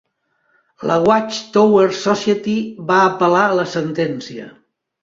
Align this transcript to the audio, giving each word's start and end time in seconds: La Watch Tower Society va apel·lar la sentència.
La 0.91 0.95
Watch 1.09 1.41
Tower 1.57 1.85
Society 1.99 2.57
va 2.89 2.99
apel·lar 3.13 3.47
la 3.63 3.71
sentència. 3.79 4.53